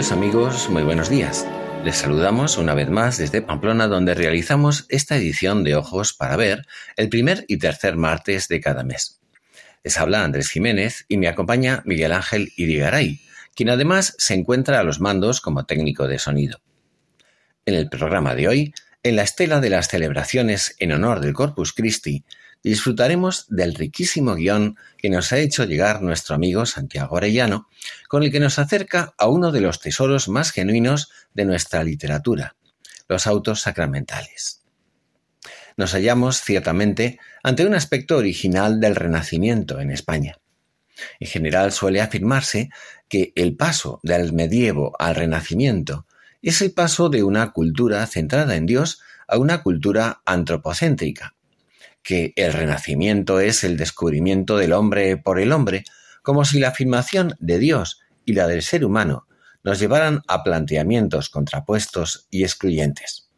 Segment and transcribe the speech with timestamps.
[0.00, 1.46] Amigos, muy buenos días.
[1.84, 6.66] Les saludamos una vez más desde Pamplona donde realizamos esta edición de Ojos para Ver
[6.96, 9.20] el primer y tercer martes de cada mes.
[9.84, 13.20] Les habla Andrés Jiménez y me acompaña Miguel Ángel Irigaray,
[13.54, 16.62] quien además se encuentra a los mandos como técnico de sonido.
[17.66, 21.74] En el programa de hoy, en la estela de las celebraciones en honor del Corpus
[21.74, 22.24] Christi,
[22.62, 27.68] disfrutaremos del riquísimo guion que nos ha hecho llegar nuestro amigo Santiago Arellano,
[28.08, 32.56] con el que nos acerca a uno de los tesoros más genuinos de nuestra literatura,
[33.08, 34.62] los autos sacramentales.
[35.76, 40.38] Nos hallamos ciertamente ante un aspecto original del Renacimiento en España.
[41.18, 42.68] En general suele afirmarse
[43.08, 46.06] que el paso del medievo al Renacimiento
[46.42, 51.34] es el paso de una cultura centrada en Dios a una cultura antropocéntrica,
[52.02, 55.84] que el renacimiento es el descubrimiento del hombre por el hombre,
[56.22, 59.26] como si la afirmación de Dios y la del ser humano
[59.62, 63.30] nos llevaran a planteamientos contrapuestos y excluyentes.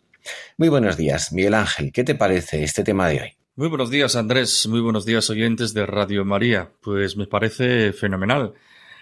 [0.57, 3.37] Muy buenos días, Miguel Ángel, ¿qué te parece este tema de hoy?
[3.57, 6.71] Muy buenos días, Andrés, muy buenos días, oyentes de Radio María.
[6.81, 8.55] Pues me parece fenomenal.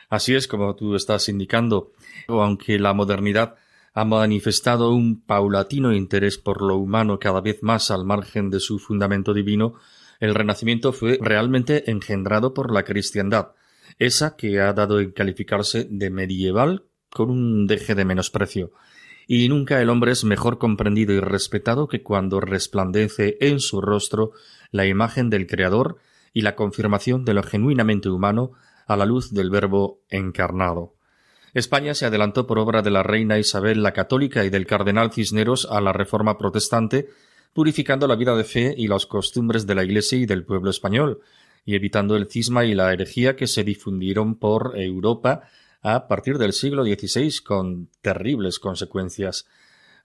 [0.08, 1.92] Así es como tú estás indicando,
[2.27, 3.55] aunque la modernidad
[3.92, 8.78] ha manifestado un paulatino interés por lo humano cada vez más al margen de su
[8.78, 9.74] fundamento divino,
[10.20, 13.52] el Renacimiento fue realmente engendrado por la cristiandad,
[13.98, 18.73] esa que ha dado en calificarse de medieval con un deje de menosprecio.
[19.27, 24.33] Y nunca el hombre es mejor comprendido y respetado que cuando resplandece en su rostro
[24.70, 25.96] la imagen del Creador
[26.33, 28.52] y la confirmación de lo genuinamente humano
[28.86, 30.95] a la luz del Verbo encarnado.
[31.52, 35.66] España se adelantó por obra de la reina Isabel la Católica y del cardenal Cisneros
[35.70, 37.08] a la reforma protestante,
[37.52, 41.20] purificando la vida de fe y las costumbres de la Iglesia y del pueblo español,
[41.64, 45.42] y evitando el cisma y la herejía que se difundieron por Europa
[45.83, 49.46] a partir del siglo XVI con terribles consecuencias.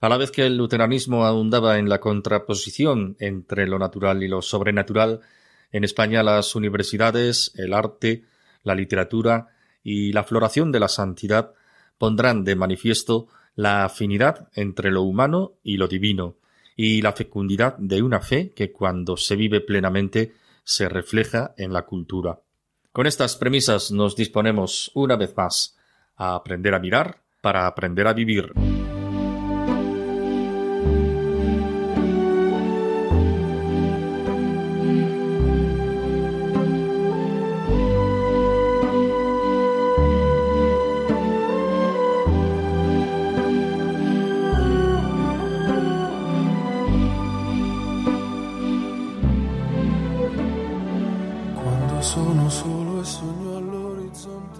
[0.00, 4.42] A la vez que el luteranismo abundaba en la contraposición entre lo natural y lo
[4.42, 5.20] sobrenatural,
[5.72, 8.24] en España las universidades, el arte,
[8.62, 9.55] la literatura,
[9.88, 11.52] y la floración de la santidad
[11.96, 16.34] pondrán de manifiesto la afinidad entre lo humano y lo divino,
[16.74, 21.82] y la fecundidad de una fe que cuando se vive plenamente se refleja en la
[21.82, 22.40] cultura.
[22.90, 25.76] Con estas premisas nos disponemos una vez más
[26.16, 28.75] a aprender a mirar para aprender a vivir.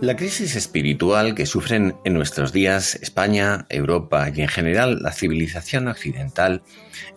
[0.07, 5.89] La crisis espiritual que sufren en nuestros días España, Europa y en general la civilización
[5.89, 6.63] occidental,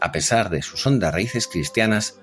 [0.01, 2.19] a pesar de sus hondas raíces cristianas,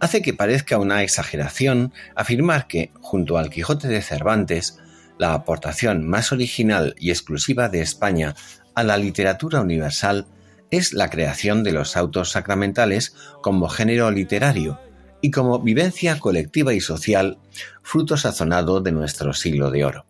[0.00, 4.78] hace que parezca una exageración afirmar que, junto al Quijote de Cervantes,
[5.18, 8.34] la aportación más original y exclusiva de España
[8.74, 10.28] a la literatura universal
[10.70, 14.80] es la creación de los autos sacramentales como género literario,
[15.20, 17.38] y como vivencia colectiva y social,
[17.82, 20.05] fruto sazonado de nuestro siglo de oro.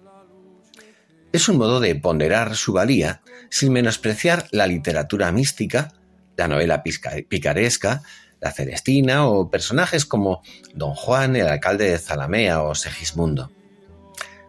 [1.37, 5.93] Es un modo de ponderar su valía sin menospreciar la literatura mística,
[6.35, 8.01] la novela picaresca,
[8.41, 10.41] la Celestina o personajes como
[10.73, 13.53] Don Juan, el alcalde de Zalamea o Segismundo.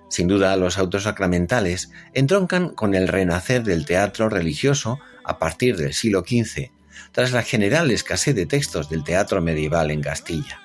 [0.10, 5.94] Sin duda, los autos sacramentales entroncan con el renacer del teatro religioso a partir del
[5.94, 6.72] siglo XV
[7.12, 10.62] tras la general escasez de textos del teatro medieval en Castilla.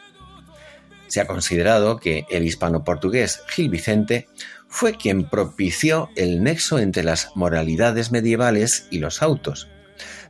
[1.09, 4.29] Se ha considerado que el hispano-portugués Gil Vicente
[4.73, 9.69] fue quien propició el nexo entre las moralidades medievales y los autos,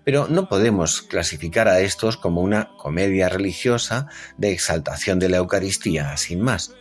[0.03, 6.17] pero no podemos clasificar a estos como una comedia religiosa de exaltación de la Eucaristía,
[6.17, 6.75] sin más.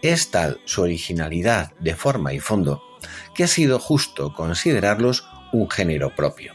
[0.00, 2.80] Es tal su originalidad de forma y fondo
[3.34, 6.52] que ha sido justo considerarlos un género propio.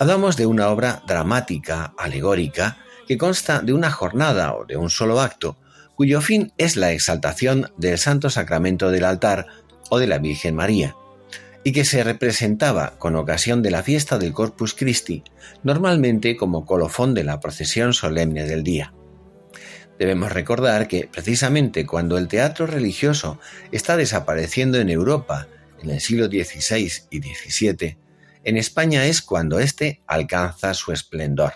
[0.00, 5.20] Hablamos de una obra dramática, alegórica, que consta de una jornada o de un solo
[5.20, 5.56] acto,
[5.98, 9.48] cuyo fin es la exaltación del Santo Sacramento del altar
[9.90, 10.94] o de la Virgen María,
[11.64, 15.24] y que se representaba con ocasión de la fiesta del Corpus Christi,
[15.64, 18.94] normalmente como colofón de la procesión solemne del día.
[19.98, 23.40] Debemos recordar que precisamente cuando el teatro religioso
[23.72, 25.48] está desapareciendo en Europa
[25.82, 27.98] en el siglo XVI y XVII,
[28.44, 31.54] en España es cuando éste alcanza su esplendor.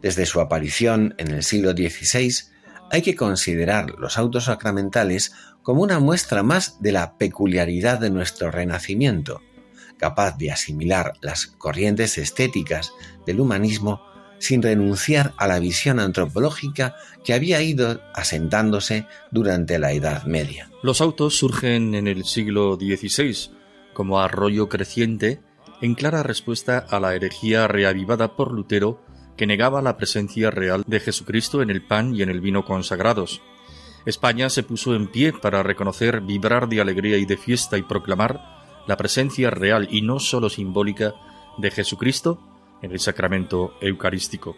[0.00, 2.55] Desde su aparición en el siglo XVI,
[2.90, 8.50] hay que considerar los autos sacramentales como una muestra más de la peculiaridad de nuestro
[8.50, 9.42] renacimiento,
[9.98, 12.92] capaz de asimilar las corrientes estéticas
[13.26, 14.00] del humanismo
[14.38, 16.94] sin renunciar a la visión antropológica
[17.24, 20.70] que había ido asentándose durante la Edad Media.
[20.82, 23.50] Los autos surgen en el siglo XVI
[23.94, 25.40] como arroyo creciente
[25.80, 29.00] en clara respuesta a la herejía reavivada por Lutero
[29.36, 33.42] que negaba la presencia real de Jesucristo en el pan y en el vino consagrados.
[34.06, 38.40] España se puso en pie para reconocer, vibrar de alegría y de fiesta y proclamar
[38.86, 41.14] la presencia real y no sólo simbólica
[41.58, 42.38] de Jesucristo
[42.82, 44.56] en el sacramento eucarístico.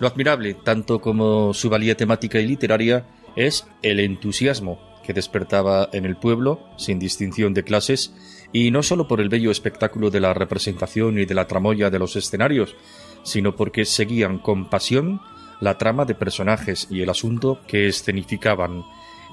[0.00, 3.06] Lo admirable, tanto como su valía temática y literaria,
[3.36, 8.12] es el entusiasmo que despertaba en el pueblo, sin distinción de clases,
[8.52, 11.98] y no sólo por el bello espectáculo de la representación y de la tramoya de
[11.98, 12.74] los escenarios,
[13.24, 15.20] sino porque seguían con pasión
[15.60, 18.84] la trama de personajes y el asunto que escenificaban,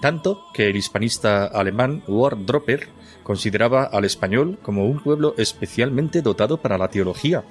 [0.02, 2.90] tanto que el hispanista alemán Dropper
[3.24, 7.44] consideraba al español como un pueblo especialmente dotado para la teología.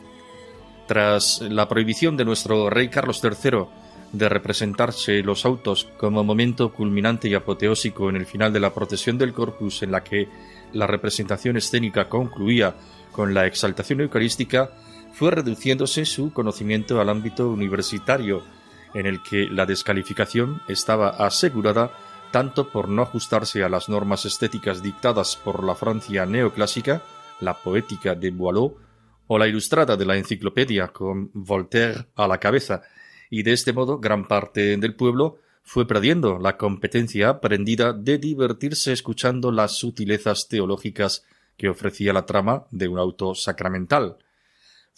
[0.89, 3.67] Tras la prohibición de nuestro rey Carlos III
[4.13, 9.17] de representarse los autos como momento culminante y apoteósico en el final de la procesión
[9.19, 10.29] del Corpus en la que
[10.73, 12.75] la representación escénica concluía
[13.13, 14.71] con la exaltación eucarística,
[15.13, 18.43] fue reduciéndose su conocimiento al ámbito universitario,
[18.95, 21.93] en el que la descalificación estaba asegurada
[22.31, 27.03] tanto por no ajustarse a las normas estéticas dictadas por la Francia neoclásica,
[27.41, 28.77] la poética de Boileau,
[29.27, 32.83] o la ilustrada de la enciclopedia con Voltaire a la cabeza,
[33.31, 38.93] y de este modo gran parte del pueblo fue perdiendo la competencia aprendida de divertirse
[38.93, 41.25] escuchando las sutilezas teológicas
[41.57, 44.17] que ofrecía la trama de un auto sacramental.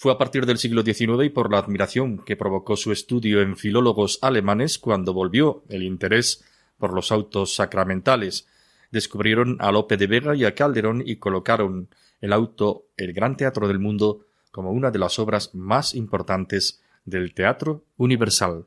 [0.02, 3.56] Fue a partir del siglo XIX y por la admiración que provocó su estudio en
[3.56, 6.44] filólogos alemanes cuando volvió el interés
[6.76, 8.49] por los autos sacramentales.
[8.90, 11.88] Descubrieron a Lope de Vega y a Calderón y colocaron
[12.20, 17.32] el auto El Gran Teatro del Mundo como una de las obras más importantes del
[17.32, 18.66] teatro universal.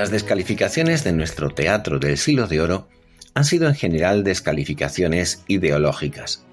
[0.00, 2.88] Las descalificaciones de nuestro teatro del siglo de oro
[3.34, 6.46] han sido en general descalificaciones ideológicas.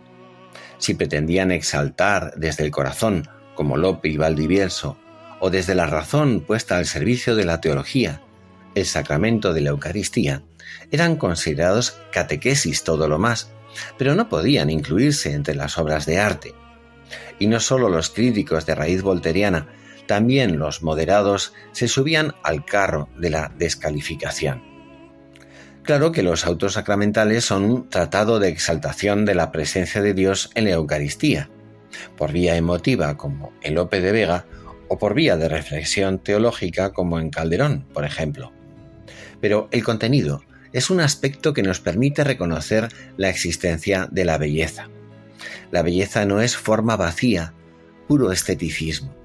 [0.80, 4.98] Si pretendían exaltar desde el corazón, como Lope y Valdivieso,
[5.40, 8.22] o desde la razón puesta al servicio de la teología,
[8.76, 10.44] el sacramento de la Eucaristía,
[10.92, 13.50] eran considerados catequesis todo lo más,
[13.98, 16.54] pero no podían incluirse entre las obras de arte.
[17.40, 19.68] Y no solo los críticos de raíz volteriana
[20.08, 24.64] también los moderados se subían al carro de la descalificación.
[25.84, 30.50] Claro que los autos sacramentales son un tratado de exaltación de la presencia de Dios
[30.56, 31.50] en la Eucaristía,
[32.18, 34.46] por vía emotiva como en Lope de Vega
[34.90, 38.52] o por vía de reflexión teológica como en Calderón, por ejemplo.
[39.40, 40.42] Pero el contenido
[40.74, 44.90] es un aspecto que nos permite reconocer la existencia de la belleza.
[45.72, 47.54] La belleza no es forma vacía,
[48.08, 49.17] puro esteticismo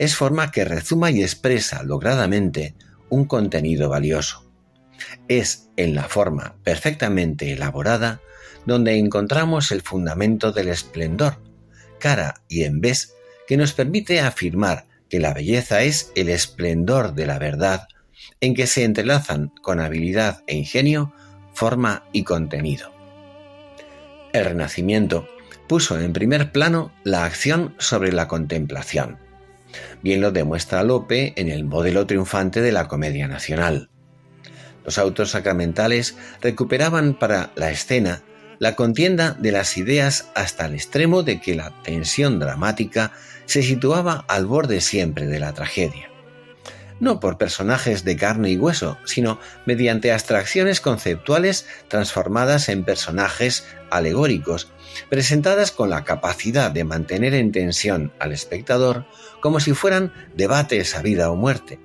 [0.00, 2.74] es forma que rezuma y expresa logradamente
[3.10, 4.50] un contenido valioso.
[5.28, 8.22] Es en la forma perfectamente elaborada
[8.64, 11.42] donde encontramos el fundamento del esplendor,
[11.98, 13.14] cara y en vez,
[13.46, 17.86] que nos permite afirmar que la belleza es el esplendor de la verdad,
[18.40, 21.12] en que se entrelazan con habilidad e ingenio
[21.52, 22.90] forma y contenido.
[24.32, 25.28] El Renacimiento
[25.68, 29.29] puso en primer plano la acción sobre la contemplación.
[30.02, 33.90] Bien lo demuestra Lope en el modelo triunfante de la Comedia Nacional.
[34.84, 38.22] Los autos sacramentales recuperaban para la escena
[38.58, 43.12] la contienda de las ideas hasta el extremo de que la tensión dramática
[43.46, 46.10] se situaba al borde siempre de la tragedia.
[47.00, 54.70] No por personajes de carne y hueso, sino mediante abstracciones conceptuales transformadas en personajes alegóricos,
[55.08, 59.06] presentadas con la capacidad de mantener en tensión al espectador
[59.40, 61.78] como si fueran debates a vida o muerte,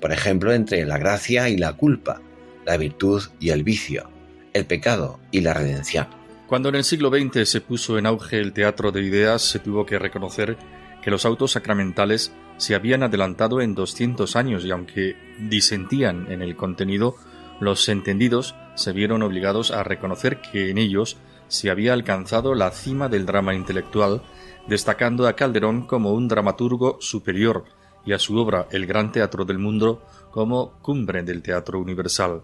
[0.00, 2.20] por ejemplo entre la gracia y la culpa,
[2.64, 4.10] la virtud y el vicio,
[4.52, 6.06] el pecado y la redención.
[6.46, 9.86] Cuando en el siglo XX se puso en auge el teatro de ideas, se tuvo
[9.86, 10.56] que reconocer
[11.02, 16.56] que los autos sacramentales se habían adelantado en 200 años y aunque disentían en el
[16.56, 17.16] contenido,
[17.60, 21.16] los entendidos se vieron obligados a reconocer que en ellos
[21.48, 24.22] se había alcanzado la cima del drama intelectual,
[24.66, 27.64] destacando a Calderón como un dramaturgo superior
[28.06, 32.42] y a su obra El Gran Teatro del Mundo como cumbre del teatro universal.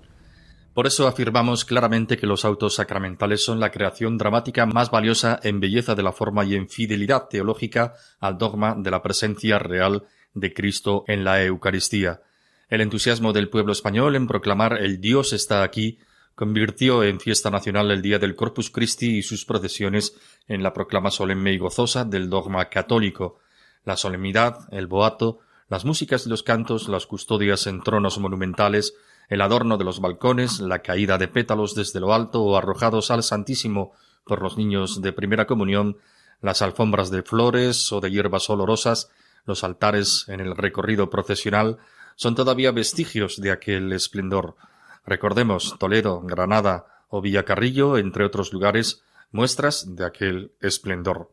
[0.75, 5.59] Por eso afirmamos claramente que los autos sacramentales son la creación dramática más valiosa en
[5.59, 10.55] belleza de la forma y en fidelidad teológica al dogma de la presencia real de
[10.55, 12.23] Cristo en la Eucaristía.
[12.69, 15.99] El entusiasmo del pueblo español en proclamar el Dios está aquí
[16.35, 20.15] convirtió en fiesta nacional el día del Corpus Christi y sus procesiones
[20.49, 23.39] en la proclama solemne y gozosa del dogma católico.
[23.85, 28.95] La solemnidad, el boato, las músicas y los cantos, las custodias en tronos monumentales,
[29.29, 33.23] el adorno de los balcones, la caída de pétalos desde lo alto o arrojados al
[33.23, 33.93] Santísimo
[34.25, 35.99] por los niños de primera comunión,
[36.41, 39.11] las alfombras de flores o de hierbas olorosas,
[39.47, 41.79] los altares en el recorrido procesional,
[42.17, 44.57] son todavía vestigios de aquel esplendor.
[45.05, 49.03] Recordemos Toledo, Granada o Villacarrillo, entre otros lugares,
[49.33, 51.31] muestras de aquel esplendor.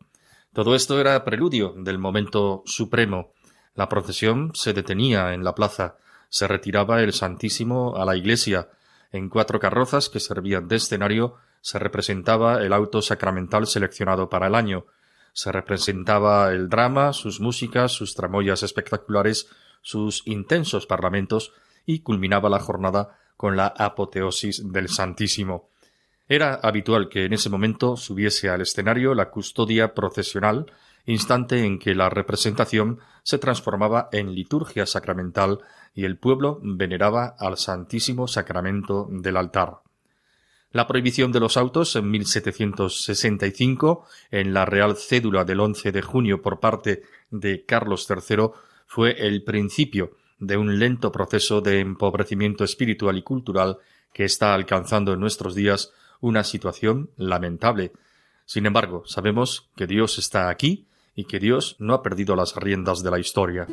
[0.54, 3.34] Todo esto era preludio del momento supremo.
[3.76, 5.98] La procesión se detenía en la plaza,
[6.30, 8.70] se retiraba el Santísimo a la iglesia.
[9.12, 14.56] En cuatro carrozas que servían de escenario se representaba el auto sacramental seleccionado para el
[14.56, 14.86] año.
[15.34, 19.50] Se representaba el drama, sus músicas, sus tramoyas espectaculares,
[19.82, 21.54] sus intensos parlamentos
[21.86, 25.70] y culminaba la jornada con la apoteosis del Santísimo.
[26.28, 30.66] Era habitual que en ese momento subiese al escenario la custodia procesional,
[31.06, 35.60] instante en que la representación se transformaba en liturgia sacramental
[35.94, 39.78] y el pueblo veneraba al Santísimo Sacramento del altar.
[40.72, 46.42] La prohibición de los autos en 1765, en la Real Cédula del 11 de junio
[46.42, 48.50] por parte de Carlos III,
[48.86, 53.78] fue el principio de un lento proceso de empobrecimiento espiritual y cultural
[54.14, 55.92] que está alcanzando en nuestros días
[56.22, 57.92] una situación lamentable.
[58.46, 63.04] Sin embargo, sabemos que Dios está aquí y que Dios no ha perdido las riendas
[63.04, 63.68] de la historia.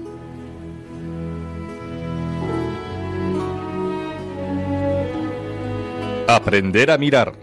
[6.26, 7.34] Aprender a mirar.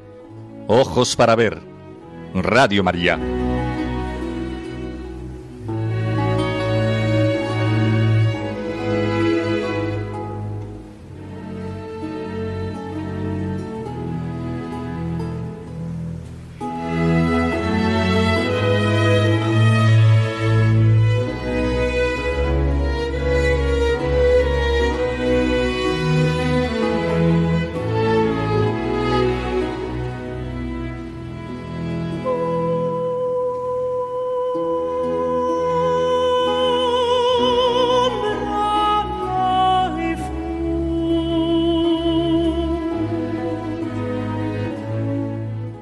[0.68, 1.60] Ojos para ver.
[2.34, 3.20] Radio María.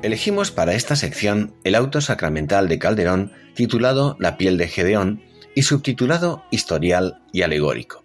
[0.09, 5.21] Elegimos para esta sección el auto sacramental de Calderón titulado La piel de Gedeón
[5.53, 8.03] y subtitulado Historial y alegórico.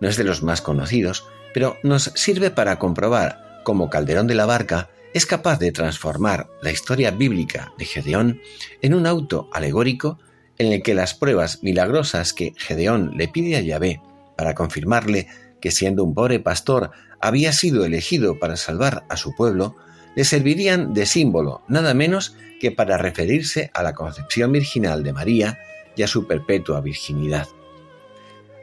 [0.00, 4.46] No es de los más conocidos, pero nos sirve para comprobar cómo Calderón de la
[4.46, 8.40] Barca es capaz de transformar la historia bíblica de Gedeón
[8.80, 10.18] en un auto alegórico
[10.56, 14.00] en el que las pruebas milagrosas que Gedeón le pide a Yahvé
[14.38, 15.26] para confirmarle
[15.60, 19.76] que siendo un pobre pastor había sido elegido para salvar a su pueblo,
[20.16, 25.58] le servirían de símbolo nada menos que para referirse a la concepción virginal de María
[25.96, 27.48] y a su perpetua virginidad.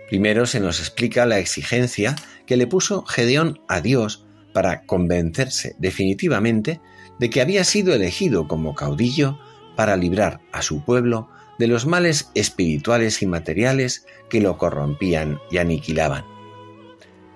[0.08, 6.80] Primero se nos explica la exigencia que le puso Gedeón a Dios para convencerse definitivamente
[7.20, 9.38] de que había sido elegido como caudillo
[9.76, 15.58] para librar a su pueblo de los males espirituales y materiales que lo corrompían y
[15.58, 16.26] aniquilaban.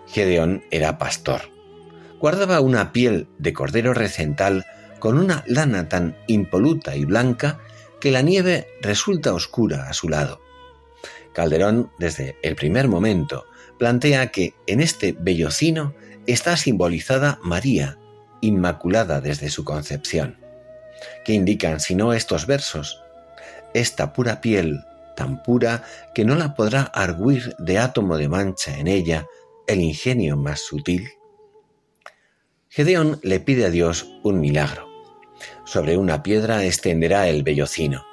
[0.07, 1.41] Gedeón era pastor.
[2.21, 4.67] Guardaba una piel de cordero recental
[4.99, 7.59] con una lana tan impoluta y blanca
[7.99, 10.39] que la nieve resulta oscura a su lado.
[11.33, 13.45] Calderón, desde el primer momento,
[13.79, 15.95] plantea que en este bellocino
[16.27, 17.97] está simbolizada María,
[18.39, 20.37] inmaculada desde su concepción.
[21.25, 23.01] ¿Qué indican sino estos versos?
[23.73, 24.85] Esta pura piel,
[25.15, 29.25] tan pura que no la podrá arguir de átomo de mancha en ella
[29.65, 31.09] el ingenio más sutil.
[32.73, 34.87] Gedeón le pide a Dios un milagro.
[35.65, 38.05] Sobre una piedra extenderá el bellocino.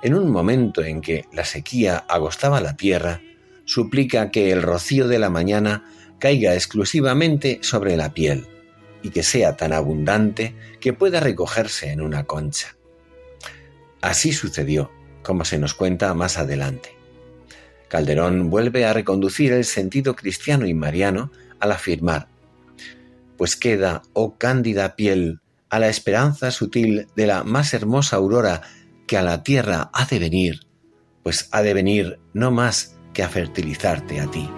[0.00, 3.20] En un momento en que la sequía agostaba la tierra,
[3.64, 5.90] suplica que el rocío de la mañana
[6.20, 8.46] caiga exclusivamente sobre la piel
[9.02, 12.76] y que sea tan abundante que pueda recogerse en una concha.
[14.00, 14.92] Así sucedió,
[15.24, 16.90] como se nos cuenta más adelante.
[17.88, 22.28] Calderón vuelve a reconducir el sentido cristiano y mariano al afirmar,
[23.36, 28.62] pues queda, oh cándida piel, a la esperanza sutil de la más hermosa aurora
[29.06, 30.60] que a la tierra ha de venir,
[31.22, 34.48] pues ha de venir no más que a fertilizarte a ti.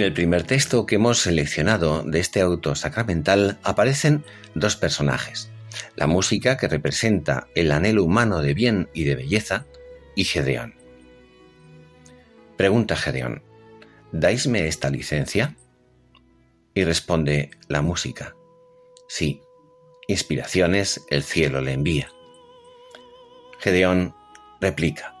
[0.00, 5.50] En el primer texto que hemos seleccionado de este auto sacramental aparecen dos personajes.
[5.94, 9.66] La música que representa el anhelo humano de bien y de belleza
[10.16, 10.74] y Gedeón.
[12.56, 13.42] Pregunta Gedeón,
[14.10, 15.54] ¿daisme esta licencia?
[16.72, 18.34] Y responde la música,
[19.06, 19.42] sí,
[20.08, 22.10] inspiraciones el cielo le envía.
[23.58, 24.14] Gedeón
[24.62, 25.14] replica,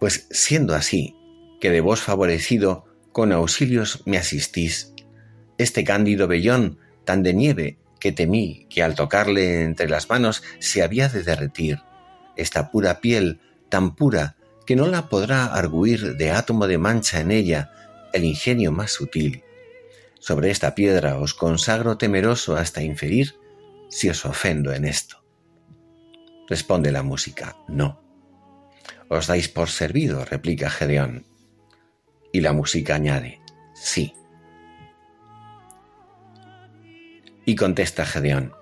[0.00, 1.14] pues siendo así,
[1.60, 2.87] que de vos favorecido
[3.18, 4.94] con auxilios me asistís.
[5.58, 10.84] Este cándido vellón, tan de nieve, que temí que al tocarle entre las manos se
[10.84, 11.80] había de derretir,
[12.36, 17.32] esta pura piel, tan pura que no la podrá arguir de átomo de mancha en
[17.32, 17.72] ella
[18.12, 19.42] el ingenio más sutil.
[20.20, 23.34] Sobre esta piedra os consagro temeroso hasta inferir
[23.90, 25.24] si os ofendo en esto.
[26.48, 28.00] Responde la música, no.
[29.08, 31.26] Os dais por servido, replica Gedeón.
[32.32, 33.40] Y la música añade,
[33.74, 34.14] sí.
[37.44, 38.52] Y contesta Gedeón,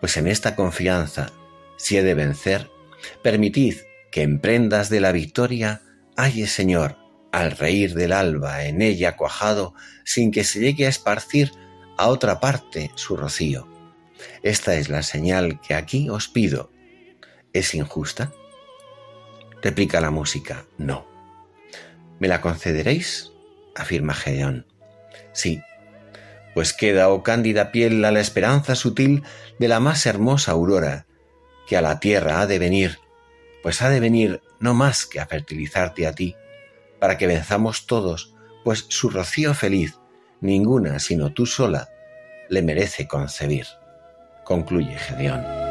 [0.00, 1.30] pues en esta confianza,
[1.76, 2.70] si he de vencer,
[3.22, 3.76] permitid
[4.10, 5.82] que en prendas de la victoria
[6.16, 6.96] halle Señor,
[7.32, 9.74] al reír del alba en ella cuajado,
[10.04, 11.52] sin que se llegue a esparcir
[11.96, 13.68] a otra parte su rocío.
[14.42, 16.72] Esta es la señal que aquí os pido.
[17.52, 18.32] ¿Es injusta?
[19.62, 21.07] Replica la música, no.
[22.18, 23.32] ¿Me la concederéis?
[23.74, 24.66] afirma Gedeón.
[25.32, 25.62] Sí,
[26.54, 29.22] pues queda, oh cándida piel, a la esperanza sutil
[29.58, 31.06] de la más hermosa aurora,
[31.68, 32.98] que a la tierra ha de venir,
[33.62, 36.34] pues ha de venir no más que a fertilizarte a ti,
[36.98, 39.98] para que venzamos todos, pues su rocío feliz,
[40.40, 41.88] ninguna sino tú sola,
[42.48, 43.66] le merece concebir.
[44.44, 45.67] Concluye Gedeón.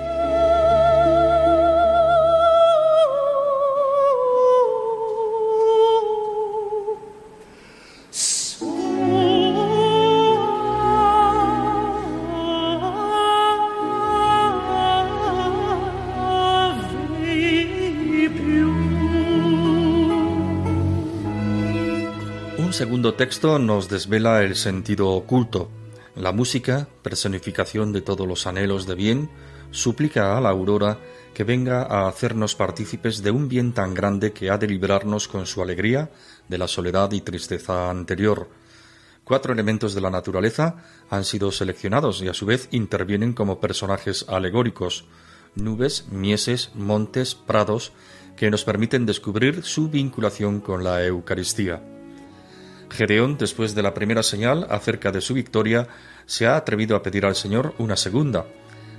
[23.17, 25.71] Texto nos desvela el sentido oculto.
[26.15, 29.31] La música, personificación de todos los anhelos de bien,
[29.71, 30.99] suplica a la aurora
[31.33, 35.47] que venga a hacernos partícipes de un bien tan grande que ha de librarnos con
[35.47, 36.11] su alegría
[36.47, 38.49] de la soledad y tristeza anterior.
[39.23, 40.75] Cuatro elementos de la naturaleza
[41.09, 45.05] han sido seleccionados y a su vez intervienen como personajes alegóricos
[45.55, 47.93] nubes, mieses, montes, prados,
[48.35, 51.96] que nos permiten descubrir su vinculación con la Eucaristía.
[52.89, 55.87] Gedeón, después de la primera señal acerca de su victoria,
[56.25, 58.45] se ha atrevido a pedir al Señor una segunda.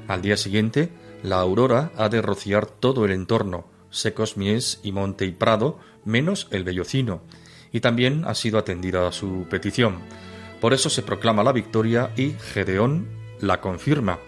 [0.06, 0.90] Al día siguiente,
[1.22, 6.48] la aurora ha de rociar todo el entorno, secos mies y monte y prado, menos
[6.50, 7.22] el bellocino,
[7.72, 10.00] y también ha sido atendida su petición.
[10.60, 13.08] Por eso se proclama la victoria y Gedeón
[13.40, 14.18] la confirma.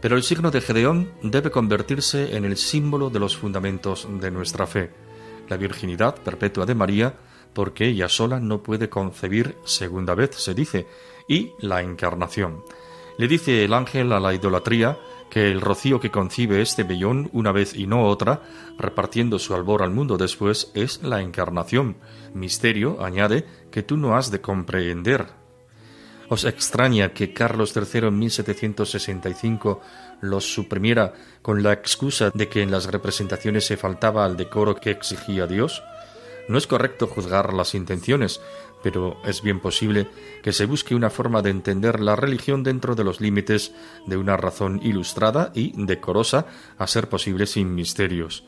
[0.00, 4.66] Pero el signo de Gedeón debe convertirse en el símbolo de los fundamentos de nuestra
[4.66, 4.90] fe.
[5.48, 7.14] La virginidad perpetua de María
[7.56, 10.86] porque ella sola no puede concebir segunda vez, se dice,
[11.26, 12.62] y la encarnación.
[13.16, 14.98] Le dice el ángel a la idolatría
[15.30, 18.42] que el rocío que concibe este vellón una vez y no otra,
[18.76, 21.96] repartiendo su albor al mundo después, es la encarnación,
[22.34, 25.28] misterio, añade, que tú no has de comprehender.
[26.28, 29.80] ¿Os extraña que Carlos III en 1765
[30.20, 34.90] los suprimiera con la excusa de que en las representaciones se faltaba al decoro que
[34.90, 35.82] exigía Dios?
[36.48, 38.40] No es correcto juzgar las intenciones,
[38.82, 40.06] pero es bien posible
[40.42, 43.72] que se busque una forma de entender la religión dentro de los límites
[44.06, 46.46] de una razón ilustrada y decorosa,
[46.78, 48.44] a ser posible sin misterios.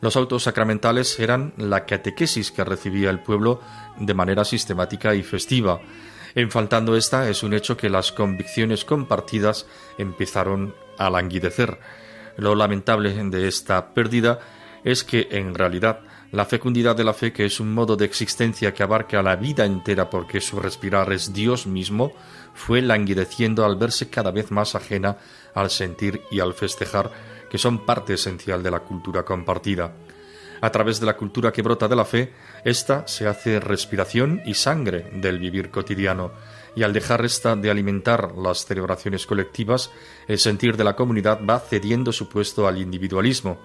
[0.00, 3.60] Los autos sacramentales eran la catequesis que recibía el pueblo
[3.98, 5.80] de manera sistemática y festiva.
[6.34, 11.78] En faltando esta, es un hecho que las convicciones compartidas empezaron a languidecer.
[12.36, 14.38] Lo lamentable de esta pérdida
[14.84, 18.74] es que, en realidad, la fecundidad de la fe, que es un modo de existencia
[18.74, 22.12] que abarca la vida entera porque su respirar es Dios mismo,
[22.54, 25.16] fue languideciendo al verse cada vez más ajena
[25.54, 27.10] al sentir y al festejar,
[27.50, 29.94] que son parte esencial de la cultura compartida.
[30.60, 32.32] A través de la cultura que brota de la fe,
[32.64, 36.32] ésta se hace respiración y sangre del vivir cotidiano,
[36.74, 39.90] y al dejar esta de alimentar las celebraciones colectivas,
[40.26, 43.58] el sentir de la comunidad va cediendo su puesto al individualismo,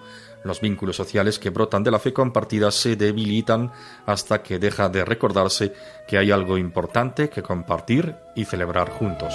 [0.43, 3.71] los vínculos sociales que brotan de la fe compartida se debilitan
[4.05, 5.73] hasta que deja de recordarse
[6.07, 9.33] que hay algo importante que compartir y celebrar juntos.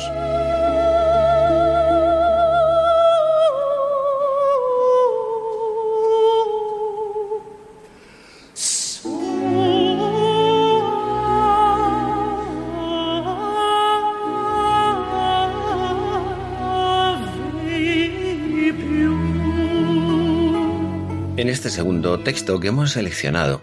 [21.59, 23.61] Este segundo texto que hemos seleccionado,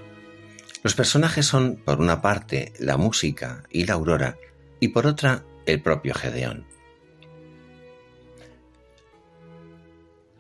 [0.84, 4.38] los personajes son, por una parte, la música y la aurora,
[4.81, 6.65] y por otra, el propio Gedeón.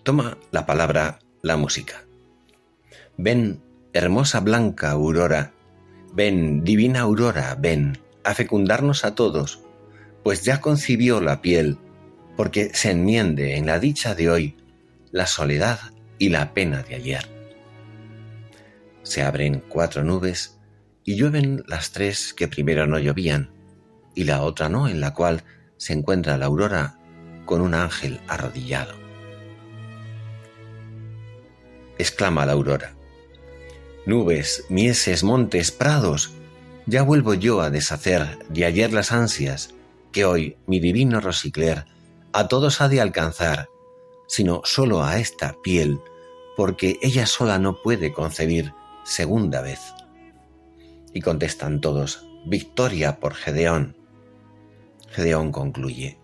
[0.03, 2.03] Toma la palabra la música.
[3.15, 3.61] Ven,
[3.93, 5.53] hermosa blanca aurora,
[6.11, 9.61] ven, divina aurora, ven, a fecundarnos a todos,
[10.25, 11.77] pues ya concibió la piel,
[12.35, 14.57] porque se enmiende en la dicha de hoy
[15.11, 15.79] la soledad
[16.19, 17.34] y la pena de ayer.
[19.05, 20.59] Se abren cuatro nubes
[21.05, 23.51] y llueven las tres que primero no llovían,
[24.15, 25.43] y la otra no, en la cual
[25.77, 26.99] se encuentra la aurora
[27.45, 28.93] con un ángel arrodillado.
[31.97, 32.93] Exclama la aurora.
[34.05, 36.33] Nubes, mieses, montes, prados,
[36.85, 39.73] ya vuelvo yo a deshacer de ayer las ansias
[40.11, 41.85] que hoy mi divino Rosicler
[42.33, 43.69] a todos ha de alcanzar
[44.27, 45.99] sino sólo a esta piel,
[46.57, 48.73] porque ella sola no puede concebir
[49.05, 49.79] segunda vez.
[51.13, 53.95] Y contestan todos, victoria por Gedeón.
[55.09, 56.19] Gedeón concluye,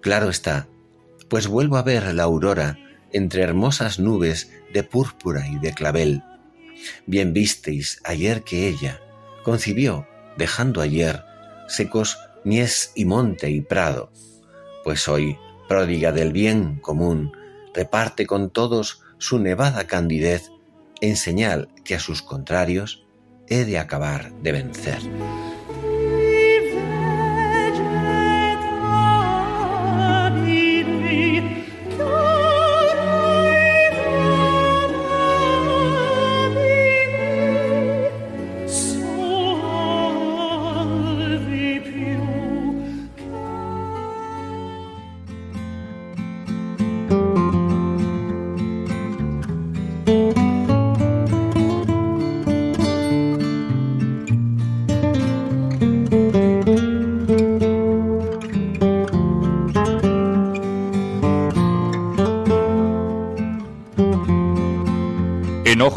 [0.00, 0.66] claro está,
[1.28, 2.78] pues vuelvo a ver la aurora
[3.12, 6.24] entre hermosas nubes de púrpura y de clavel.
[7.06, 9.00] Bien visteis ayer que ella
[9.44, 11.22] concibió, dejando ayer
[11.68, 14.10] secos mies y monte y prado,
[14.82, 17.32] pues hoy pródiga del bien común,
[17.72, 20.50] reparte con todos su nevada candidez
[21.08, 23.04] en señal que a sus contrarios
[23.48, 24.98] he de acabar de vencer.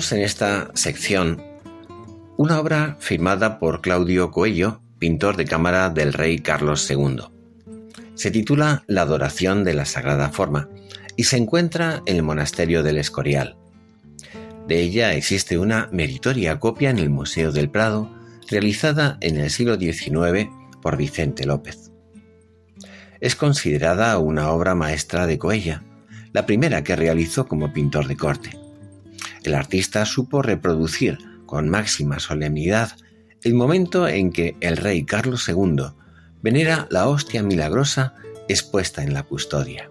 [0.00, 1.42] En esta sección
[2.38, 7.18] una obra firmada por Claudio Coello, pintor de cámara del rey Carlos II.
[8.14, 10.70] Se titula La adoración de la Sagrada Forma
[11.16, 13.58] y se encuentra en el monasterio del Escorial.
[14.66, 18.10] De ella existe una meritoria copia en el Museo del Prado,
[18.48, 20.48] realizada en el siglo XIX
[20.80, 21.92] por Vicente López.
[23.20, 25.84] Es considerada una obra maestra de Coella,
[26.32, 28.59] la primera que realizó como pintor de corte.
[29.44, 32.92] El artista supo reproducir con máxima solemnidad
[33.42, 35.86] el momento en que el rey Carlos II
[36.42, 38.14] venera la hostia milagrosa
[38.48, 39.90] expuesta en la custodia.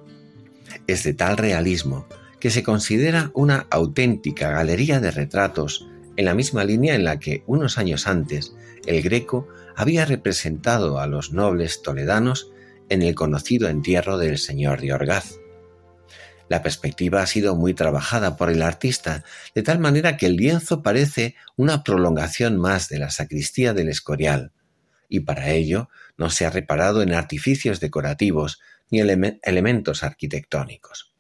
[0.88, 2.08] Es de tal realismo
[2.40, 7.44] que se considera una auténtica galería de retratos en la misma línea en la que
[7.48, 8.54] unos años antes
[8.86, 12.52] el Greco había representado a los nobles toledanos
[12.90, 15.39] en el conocido entierro del señor de Orgaz.
[16.50, 20.82] La perspectiva ha sido muy trabajada por el artista, de tal manera que el lienzo
[20.82, 24.52] parece una prolongación más de la sacristía del Escorial,
[25.08, 28.60] y para ello no se ha reparado en artificios decorativos
[28.90, 31.14] ni elementos arquitectónicos.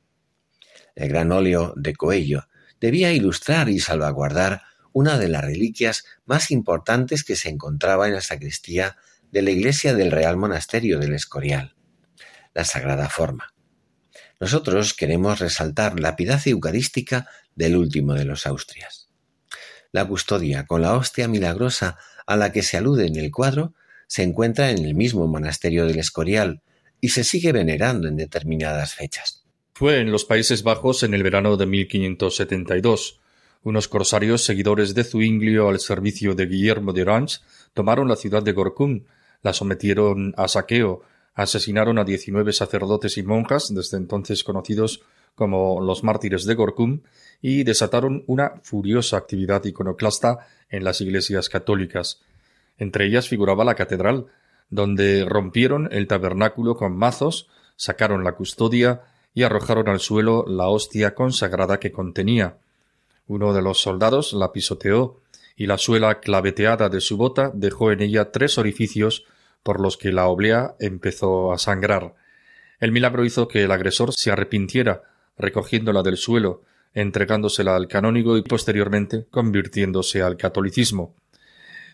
[0.96, 2.48] El gran óleo de Coello
[2.82, 4.64] debía ilustrar y salvaguardar
[4.94, 8.98] una de las reliquias más importantes que se encontraba en la sacristía
[9.32, 11.76] de la iglesia del Real Monasterio del Escorial,
[12.56, 13.54] la Sagrada Forma.
[14.40, 19.10] Nosotros queremos resaltar la piedad eucarística del último de los Austrias.
[19.92, 23.74] La custodia con la hostia milagrosa a la que se alude en el cuadro
[24.08, 26.62] se encuentra en el mismo monasterio del Escorial
[27.02, 29.44] y se sigue venerando en determinadas fechas.
[29.74, 33.20] Fue en los Países Bajos en el verano de 1572.
[33.64, 37.40] Unos corsarios seguidores de Zuinglio al servicio de Guillermo de Orange
[37.74, 39.04] tomaron la ciudad de Gorkum,
[39.42, 41.04] la sometieron a saqueo
[41.42, 45.02] asesinaron a 19 sacerdotes y monjas, desde entonces conocidos
[45.36, 47.00] como los mártires de Gorkum,
[47.42, 52.20] y desataron una furiosa actividad iconoclasta en las iglesias católicas.
[52.78, 54.26] Entre ellas figuraba la catedral,
[54.70, 57.48] donde rompieron el tabernáculo con mazos,
[57.78, 62.58] sacaron la custodia y arrojaron al suelo la hostia consagrada que contenía.
[63.28, 65.22] Uno de los soldados la pisoteó,
[65.56, 69.26] y la suela claveteada de su bota dejó en ella tres orificios
[69.64, 72.16] por los que la oblea empezó a sangrar.
[72.80, 75.04] El milagro hizo que el agresor se arrepintiera,
[75.38, 81.16] recogiéndola del suelo, entregándosela al canónigo y posteriormente convirtiéndose al catolicismo.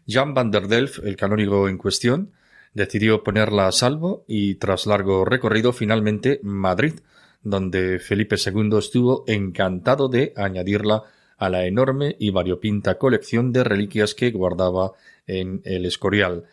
[0.08, 2.32] Jan van der Delft, el canónigo en cuestión,
[2.74, 6.94] decidió ponerla a salvo y tras largo recorrido finalmente Madrid,
[7.42, 11.04] donde Felipe II estuvo encantado de añadirla
[11.38, 14.94] a la enorme y variopinta colección de reliquias que guardaba
[15.28, 16.46] en el Escorial.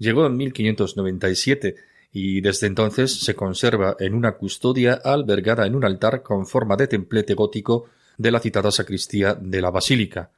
[0.00, 1.76] Llegó en 1597
[2.10, 6.88] y desde entonces se conserva en una custodia albergada en un altar con forma de
[6.88, 7.84] templete gótico
[8.16, 10.30] de la citada sacristía de la basílica.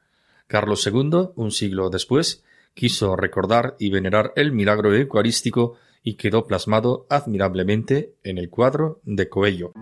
[0.48, 2.42] Carlos II, un siglo después,
[2.74, 9.28] quiso recordar y venerar el milagro eucarístico y quedó plasmado admirablemente en el cuadro de
[9.28, 9.72] Coello.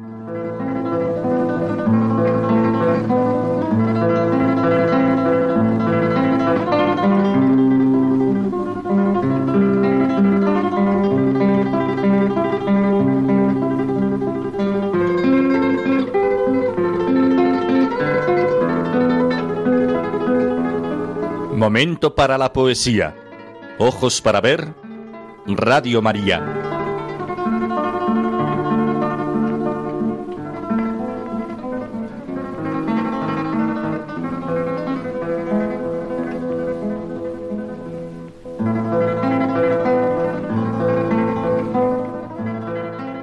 [21.71, 23.15] Momento para la poesía.
[23.79, 24.75] Ojos para ver.
[25.47, 26.45] Radio María.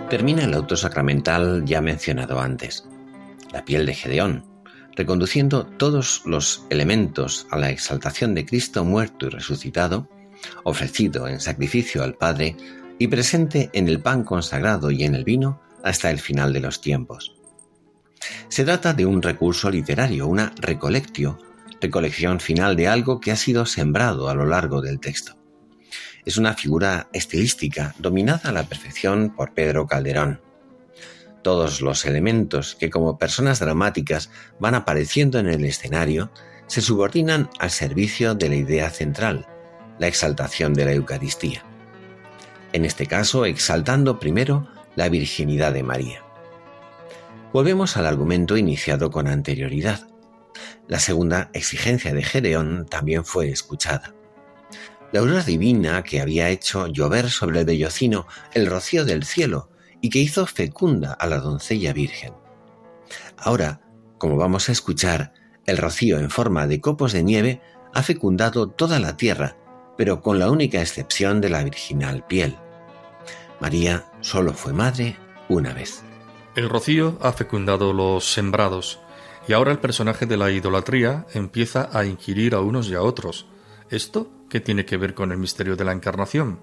[0.09, 2.87] Termina el auto sacramental ya mencionado antes,
[3.51, 4.45] la piel de Gedeón,
[4.97, 10.09] reconduciendo todos los elementos a la exaltación de Cristo muerto y resucitado,
[10.63, 12.57] ofrecido en sacrificio al Padre
[12.97, 16.81] y presente en el pan consagrado y en el vino hasta el final de los
[16.81, 17.35] tiempos.
[18.49, 21.37] Se trata de un recurso literario, una recolectio,
[21.79, 25.37] recolección final de algo que ha sido sembrado a lo largo del texto.
[26.25, 30.46] Es una figura estilística dominada a la perfección por Pedro Calderón
[31.41, 36.31] todos los elementos que como personas dramáticas van apareciendo en el escenario
[36.67, 39.47] se subordinan al servicio de la idea central,
[39.99, 41.63] la exaltación de la Eucaristía.
[42.73, 46.23] En este caso, exaltando primero la virginidad de María.
[47.53, 50.07] Volvemos al argumento iniciado con anterioridad.
[50.87, 54.13] La segunda exigencia de Gedeón también fue escuchada.
[55.13, 59.69] La aurora divina que había hecho llover sobre el bellocino el rocío del cielo
[60.07, 62.31] y que hizo fecunda a la doncella virgen.
[63.37, 63.81] Ahora,
[64.17, 65.33] como vamos a escuchar,
[65.65, 67.61] el rocío en forma de copos de nieve
[67.93, 69.57] ha fecundado toda la tierra,
[69.97, 72.55] pero con la única excepción de la virginal piel.
[73.59, 75.17] María solo fue madre
[75.49, 76.03] una vez.
[76.55, 79.01] El rocío ha fecundado los sembrados,
[79.49, 83.45] Y ahora el personaje de la idolatría empieza a inquirir a unos y a otros.
[83.89, 86.61] ¿Esto qué tiene que ver con el misterio de la encarnación?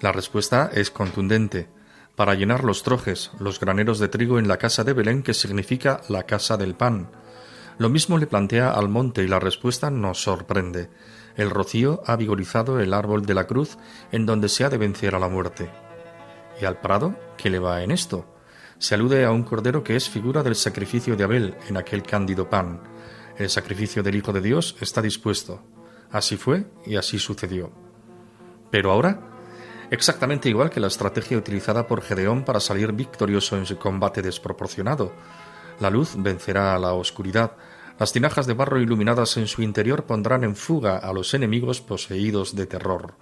[0.00, 1.68] La respuesta es contundente.
[2.20, 6.02] Para llenar los trojes, los graneros de trigo en la casa de Belén, que significa
[6.10, 7.10] la casa del pan.
[7.78, 10.90] Lo mismo le plantea al monte y la respuesta nos sorprende.
[11.34, 13.78] El rocío ha vigorizado el árbol de la cruz
[14.12, 15.70] en donde se ha de vencer a la muerte.
[16.60, 17.16] ¿Y al prado?
[17.38, 18.36] ¿Qué le va en esto?
[18.76, 22.50] Se alude a un cordero que es figura del sacrificio de Abel en aquel cándido
[22.50, 22.82] pan.
[23.38, 25.62] El sacrificio del Hijo de Dios está dispuesto.
[26.10, 27.72] Así fue y así sucedió.
[28.70, 29.39] Pero ahora,
[29.90, 35.12] exactamente igual que la estrategia utilizada por Gedeón para salir victorioso en su combate desproporcionado.
[35.80, 37.52] La luz vencerá a la oscuridad.
[37.98, 42.56] Las tinajas de barro iluminadas en su interior pondrán en fuga a los enemigos poseídos
[42.56, 43.14] de terror.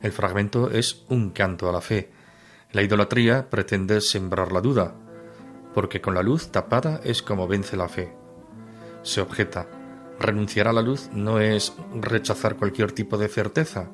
[0.00, 2.12] El fragmento es un canto a la fe,
[2.72, 4.94] la idolatría pretende sembrar la duda,
[5.72, 8.12] porque con la luz tapada es como vence la fe.
[9.02, 9.66] Se objeta,
[10.18, 13.88] renunciar a la luz no es rechazar cualquier tipo de certeza.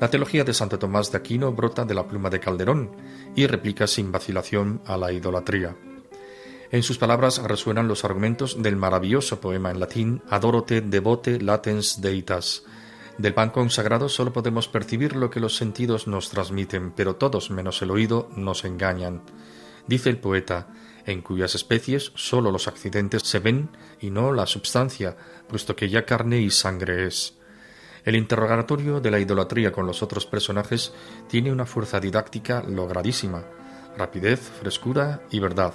[0.00, 2.90] La teología de Santo Tomás de Aquino brota de la pluma de Calderón
[3.34, 5.76] y replica sin vacilación a la idolatría.
[6.70, 12.64] En sus palabras resuenan los argumentos del maravilloso poema en latín Adorote devote latens deitas,
[13.18, 17.80] del pan consagrado solo podemos percibir lo que los sentidos nos transmiten, pero todos menos
[17.82, 19.22] el oído nos engañan.
[19.86, 20.68] Dice el poeta,
[21.06, 25.16] en cuyas especies sólo los accidentes se ven y no la substancia,
[25.48, 27.38] puesto que ya carne y sangre es.
[28.04, 30.92] El interrogatorio de la idolatría con los otros personajes
[31.26, 33.44] tiene una fuerza didáctica logradísima,
[33.96, 35.72] rapidez, frescura y verdad.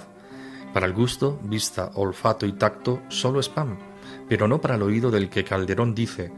[0.72, 3.80] Para el gusto, vista, olfato y tacto solo es pan,
[4.28, 6.32] pero no para el oído del que Calderón dice,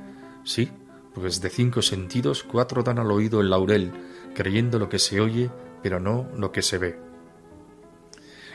[0.45, 0.73] sí,
[1.15, 3.93] pues de cinco sentidos cuatro dan al oído el laurel,
[4.35, 5.51] creyendo lo que se oye,
[5.83, 6.99] pero no lo que se ve.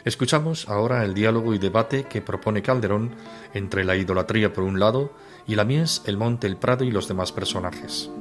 [0.06, 3.12] Escuchamos ahora el diálogo y debate que propone Calderón
[3.54, 5.12] entre la idolatría por un lado
[5.48, 8.12] y la mies, el monte, el prado y los demás personajes.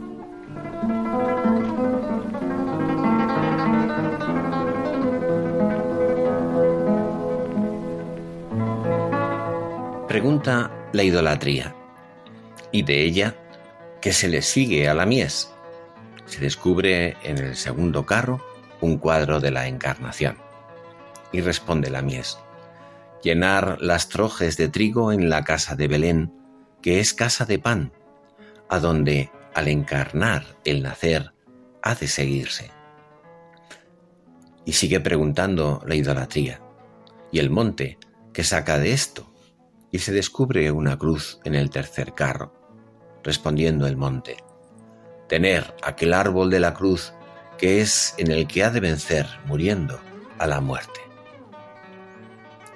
[10.06, 11.74] Pregunta la idolatría.
[12.72, 13.34] Y de ella
[14.00, 15.50] que se le sigue a la mies.
[16.26, 18.40] Se descubre en el segundo carro
[18.80, 20.38] un cuadro de la encarnación.
[21.32, 22.38] Y responde la mies,
[23.22, 26.32] llenar las trojes de trigo en la casa de Belén,
[26.86, 27.92] que es casa de pan,
[28.68, 31.32] a donde al encarnar el nacer
[31.82, 32.70] ha de seguirse.
[34.64, 36.60] Y sigue preguntando la idolatría,
[37.32, 37.98] ¿y el monte
[38.32, 39.28] qué saca de esto?
[39.90, 42.54] Y se descubre una cruz en el tercer carro
[43.24, 44.36] respondiendo el monte.
[45.28, 47.14] Tener aquel árbol de la cruz
[47.58, 49.98] que es en el que ha de vencer, muriendo,
[50.38, 51.00] a la muerte.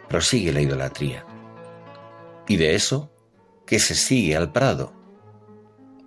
[0.09, 1.25] Prosigue la idolatría.
[2.49, 3.13] Y de eso,
[3.71, 4.93] que se sigue al prado,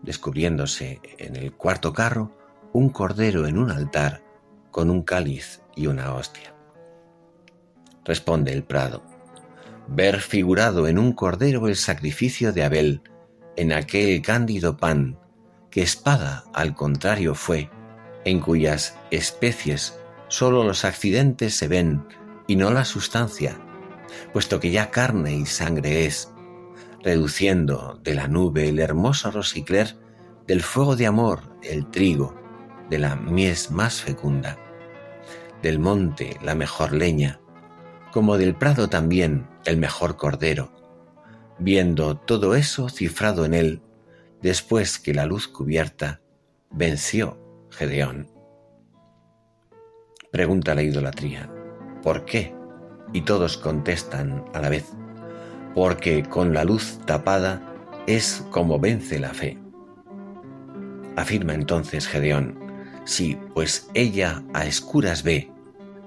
[0.02, 2.38] descubriéndose en el cuarto carro
[2.73, 4.21] un cordero en un altar
[4.69, 6.54] con un cáliz y una hostia.
[8.04, 9.02] Responde el prado,
[9.88, 13.02] ver figurado en un cordero el sacrificio de Abel,
[13.56, 15.17] en aquel cándido pan
[15.71, 17.69] que espada al contrario fue,
[18.26, 19.97] en cuyas especies
[20.28, 22.06] sólo los accidentes se ven
[22.45, 23.58] y no la sustancia,
[24.34, 26.33] puesto que ya carne y sangre es,
[27.04, 29.98] reduciendo de la nube el hermoso rosicler,
[30.48, 32.36] del fuego de amor el trigo,
[32.89, 34.58] de la mies más fecunda,
[35.62, 37.39] del monte la mejor leña,
[38.12, 40.72] como del prado también el mejor cordero,
[41.60, 43.82] viendo todo eso cifrado en él,
[44.42, 46.22] después que la luz cubierta
[46.70, 47.39] venció
[47.72, 48.28] Gedeón.
[50.32, 51.50] Pregunta la idolatría,
[52.02, 52.56] ¿por qué?
[53.13, 54.92] Y todos contestan a la vez,
[55.76, 57.62] porque con la luz tapada
[58.08, 59.58] es como vence la fe.
[61.15, 62.60] Afirma entonces Gedeón,
[63.06, 65.52] sí, pues ella a escuras ve,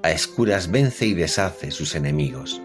[0.03, 2.61] a escuras vence y deshace sus enemigos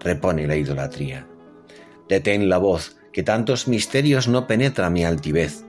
[0.00, 1.26] repone la idolatría.
[2.08, 5.64] Detén la voz, que tantos misterios no penetra mi altivez,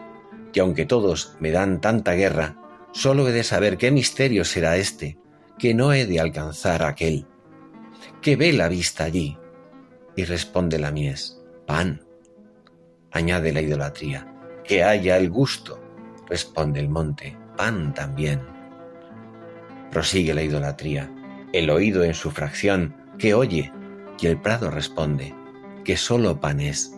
[0.54, 2.58] que aunque todos me dan tanta guerra,
[2.92, 5.18] solo he de saber qué misterio será este,
[5.58, 7.28] que no he de alcanzar aquel.
[8.22, 9.38] ¿Qué ve la vista allí?
[10.18, 12.06] Y responde la mies, pan.
[13.12, 14.28] Añade la idolatría,
[14.66, 15.80] que haya el gusto.
[16.28, 18.42] Responde el monte, pan también.
[19.90, 21.10] Prosigue la idolatría,
[21.54, 23.72] el oído en su fracción, que oye,
[24.20, 25.34] y el prado responde
[25.86, 26.94] que solo pan es.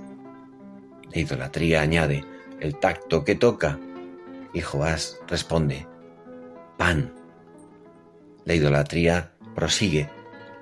[1.14, 2.26] La idolatría añade
[2.60, 3.80] el tacto que toca
[4.54, 5.88] y Joás responde
[6.78, 7.14] pan.
[8.44, 10.10] La idolatría prosigue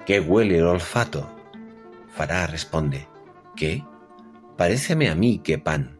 [0.09, 1.29] que huele el olfato
[2.15, 3.07] Fará responde,
[3.55, 3.85] ¿qué?
[4.57, 5.99] Paréceme a mí que pan.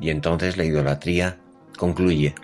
[0.00, 1.42] Y entonces la idolatría
[1.76, 2.34] concluye,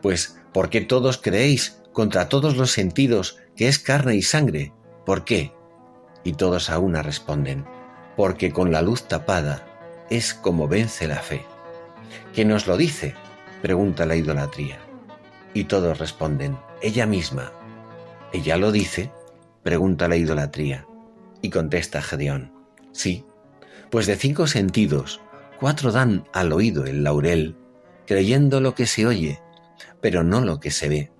[0.00, 4.72] pues, ¿por qué todos creéis contra todos los sentidos que es carne y sangre?
[5.04, 5.52] ¿Por qué?
[6.24, 7.66] Y todos a una responden,
[8.16, 11.44] porque con la luz tapada es como vence la fe.
[12.32, 13.14] ¿Quién nos lo dice?
[13.60, 14.78] pregunta la idolatría.
[15.52, 17.52] Y todos responden, ella misma.
[18.32, 19.12] ¿Ella lo dice?
[19.62, 20.86] Pregunta la idolatría.
[21.40, 22.52] Y contesta Gedeón,
[22.92, 23.24] sí,
[23.90, 25.20] pues de cinco sentidos,
[25.60, 27.56] cuatro dan al oído el laurel,
[28.06, 29.40] creyendo lo que se oye,
[30.00, 31.12] pero no lo que se ve.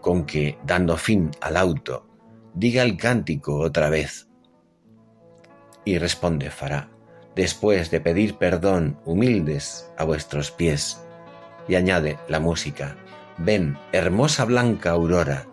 [0.00, 2.06] Con que, dando fin al auto,
[2.54, 4.28] diga el cántico otra vez.
[5.84, 6.90] Y responde Fará,
[7.34, 11.00] después de pedir perdón humildes a vuestros pies.
[11.66, 12.96] Y añade la música,
[13.38, 15.47] ven, hermosa blanca aurora.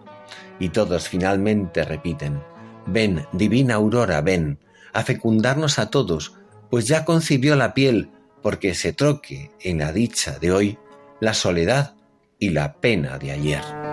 [0.59, 2.41] Y todos finalmente repiten,
[2.85, 4.59] ven, divina aurora, ven,
[4.93, 6.35] a fecundarnos a todos,
[6.69, 10.77] pues ya concibió la piel, porque se troque en la dicha de hoy
[11.19, 11.95] la soledad
[12.39, 13.84] y la pena de ayer.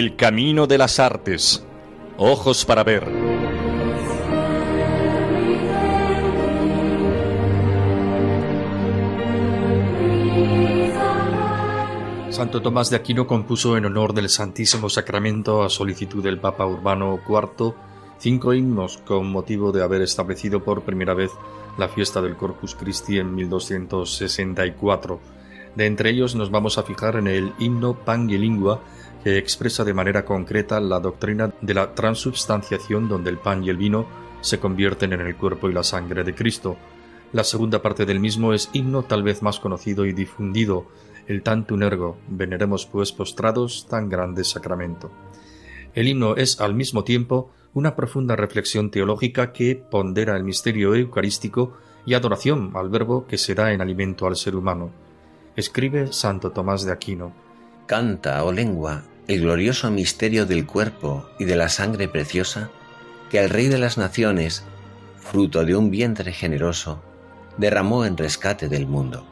[0.00, 1.62] El camino de las artes.
[2.16, 3.06] Ojos para ver.
[12.30, 17.20] Santo Tomás de Aquino compuso en honor del Santísimo Sacramento a solicitud del Papa Urbano
[17.28, 17.74] IV
[18.16, 21.30] cinco himnos con motivo de haber establecido por primera vez
[21.76, 25.20] la fiesta del Corpus Christi en 1264.
[25.76, 28.80] De entre ellos nos vamos a fijar en el himno Pan y Lingua
[29.22, 33.76] que expresa de manera concreta la doctrina de la transubstanciación donde el pan y el
[33.76, 34.06] vino
[34.40, 36.76] se convierten en el cuerpo y la sangre de Cristo.
[37.32, 40.86] La segunda parte del mismo es himno tal vez más conocido y difundido,
[41.26, 45.12] el tantum ergo, veneremos pues postrados tan grande sacramento.
[45.94, 51.76] El himno es al mismo tiempo una profunda reflexión teológica que pondera el misterio eucarístico
[52.04, 54.90] y adoración al verbo que será en alimento al ser humano.
[55.54, 57.32] Escribe Santo Tomás de Aquino.
[57.86, 62.68] Canta, oh lengua, el glorioso misterio del cuerpo y de la sangre preciosa
[63.30, 64.64] que el Rey de las Naciones,
[65.20, 67.00] fruto de un vientre generoso,
[67.56, 69.24] derramó en rescate del mundo.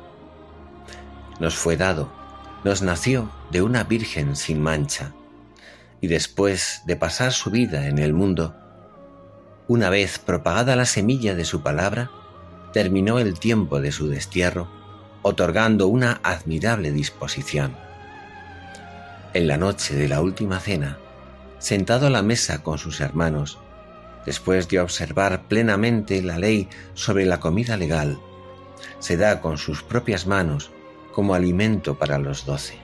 [1.40, 2.12] Nos fue dado,
[2.62, 5.14] nos nació de una Virgen sin mancha,
[6.00, 8.54] y después de pasar su vida en el mundo,
[9.66, 12.08] una vez propagada la semilla de su palabra,
[12.72, 14.70] terminó el tiempo de su destierro,
[15.22, 17.87] otorgando una admirable disposición
[19.34, 20.98] en la noche de la última cena,
[21.58, 23.58] sentado a la mesa con sus hermanos,
[24.24, 28.18] después de observar plenamente la ley sobre la comida legal,
[28.98, 30.70] se da con sus propias manos
[31.12, 32.76] como alimento para los doce.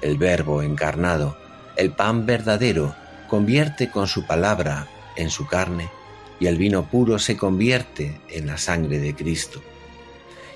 [0.00, 1.36] El Verbo encarnado,
[1.76, 2.94] el pan verdadero,
[3.28, 5.90] convierte con su palabra en su carne
[6.38, 9.62] y el vino puro se convierte en la sangre de Cristo.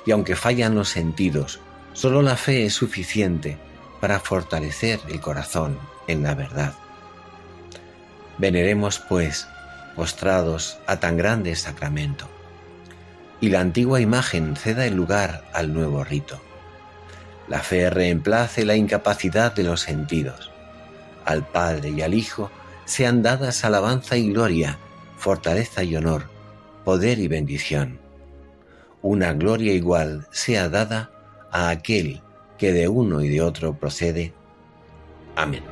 [0.07, 1.61] Y aunque fallan los sentidos,
[1.93, 3.59] solo la fe es suficiente
[4.01, 6.75] para fortalecer el corazón en la verdad.
[8.39, 9.47] Veneremos, pues,
[9.95, 12.27] postrados a tan grande sacramento,
[13.41, 16.41] y la antigua imagen ceda el lugar al nuevo rito.
[17.49, 20.51] La fe reemplace la incapacidad de los sentidos.
[21.25, 22.51] Al Padre y al Hijo
[22.85, 24.79] sean dadas alabanza y gloria,
[25.17, 26.31] fortaleza y honor,
[26.85, 27.99] poder y bendición.
[29.03, 31.11] Una gloria igual sea dada
[31.51, 32.23] a aquel
[32.61, 34.35] que de uno y de otro procede.
[35.35, 35.65] Amén.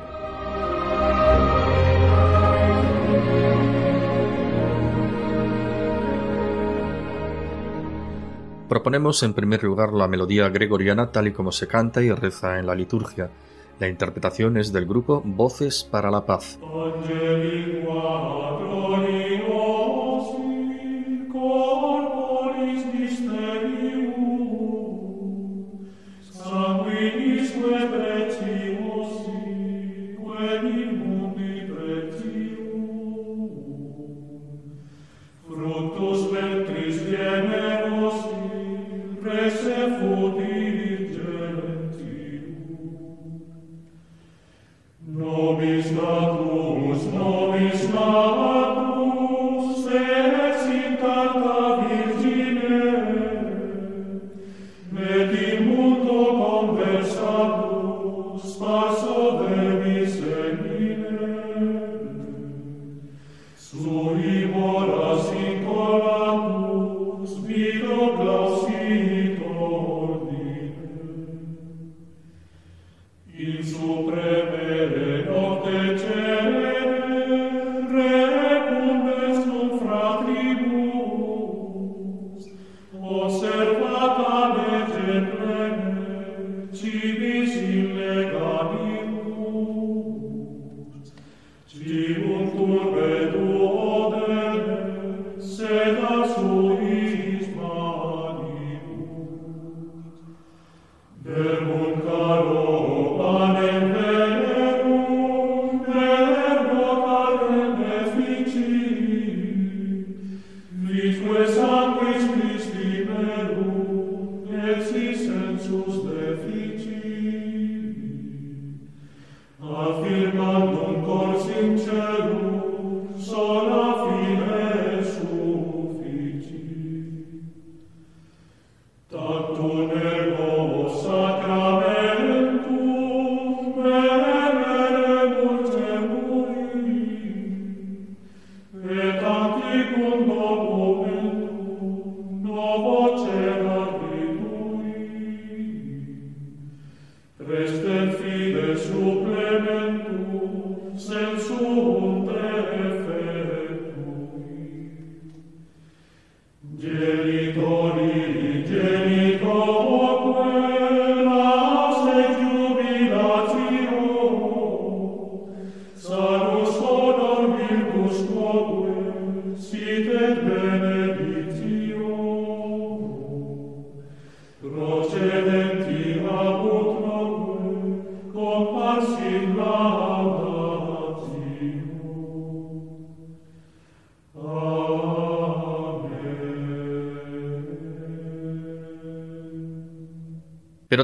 [8.67, 12.65] Proponemos en primer lugar la melodía gregoriana tal y como se canta y reza en
[12.65, 13.29] la liturgia.
[13.79, 16.57] La interpretación es del grupo Voces para la Paz.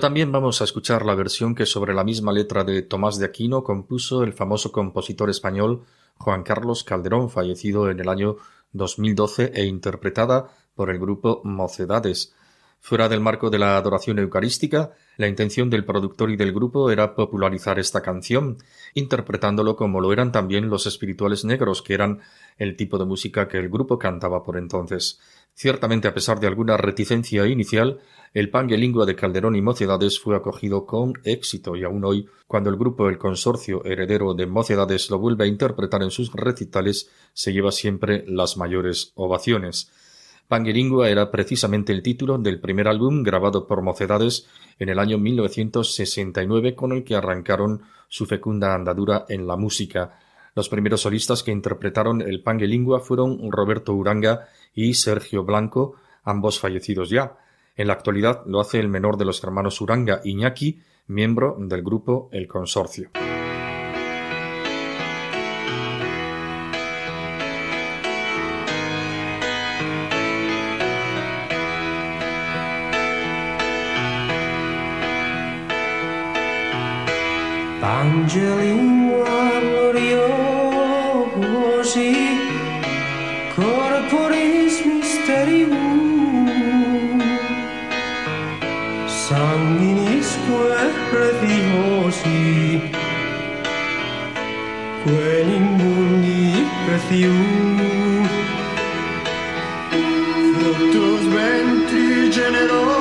[0.05, 3.63] También vamos a escuchar la versión que sobre la misma letra de Tomás de Aquino
[3.63, 5.83] compuso el famoso compositor español
[6.19, 8.37] Juan Carlos Calderón, fallecido en el año
[8.73, 12.35] 2012 e interpretada por el grupo Mocedades.
[12.81, 17.15] Fuera del marco de la adoración eucarística, la intención del productor y del grupo era
[17.15, 18.59] popularizar esta canción,
[18.93, 22.21] interpretándolo como lo eran también los espirituales negros, que eran
[22.59, 25.19] el tipo de música que el grupo cantaba por entonces.
[25.57, 28.01] Ciertamente, a pesar de alguna reticencia inicial,
[28.33, 32.75] el pangelingua de Calderón y Mocedades fue acogido con éxito y aún hoy, cuando el
[32.75, 37.71] grupo El Consorcio heredero de Mocedades lo vuelve a interpretar en sus recitales, se lleva
[37.71, 39.89] siempre las mayores ovaciones.
[40.49, 44.47] Pangelingua era precisamente el título del primer álbum grabado por Mocedades
[44.77, 50.19] en el año 1969 con el que arrancaron su fecunda andadura en la música.
[50.55, 57.09] Los primeros solistas que interpretaron el Panguelingua fueron Roberto Uranga y Sergio Blanco, ambos fallecidos
[57.09, 57.35] ya.
[57.75, 62.29] En la actualidad lo hace el menor de los hermanos Uranga, Iñaki, miembro del grupo
[62.31, 63.09] El Consorcio.
[81.95, 82.13] così,
[83.55, 85.71] corporis mysterium,
[89.07, 90.75] sanguinisque
[91.09, 92.91] preziosi,
[95.03, 98.27] quellimbundi prezium,
[100.59, 102.94] fructus ventri generosi,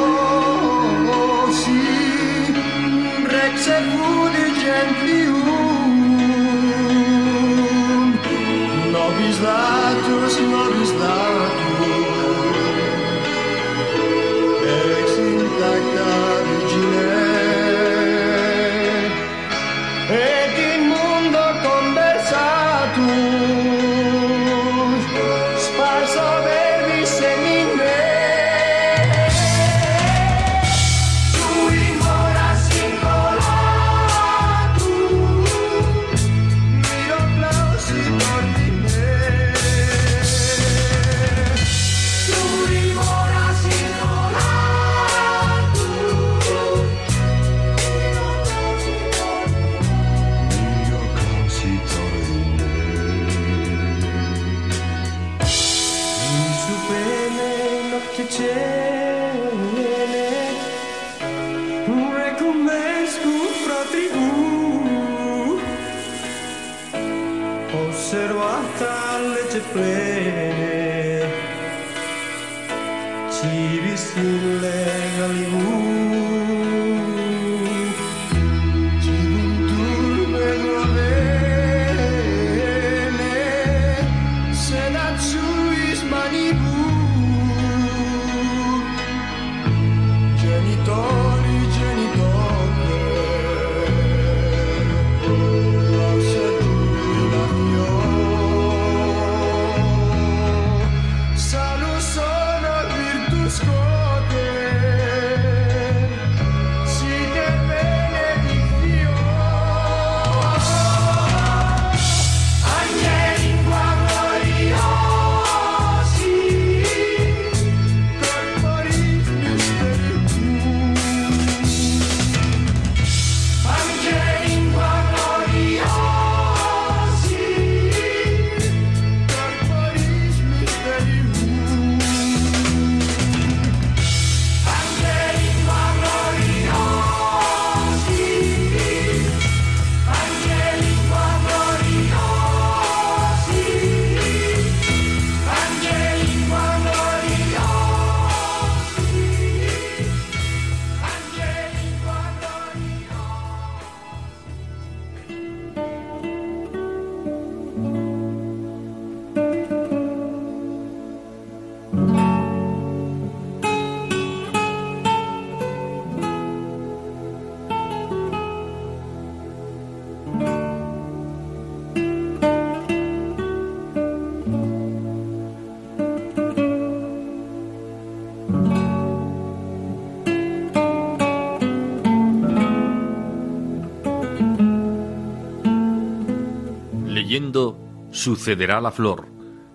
[188.12, 189.26] Sucederá la flor